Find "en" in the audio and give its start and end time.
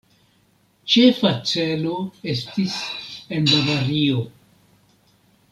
3.37-3.47